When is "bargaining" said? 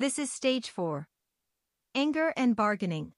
2.54-3.14